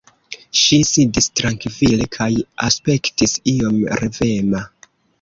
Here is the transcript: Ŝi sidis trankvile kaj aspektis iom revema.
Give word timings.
Ŝi 0.59 0.79
sidis 0.91 1.27
trankvile 1.41 2.09
kaj 2.17 2.31
aspektis 2.71 3.39
iom 3.57 3.81
revema. 4.07 4.69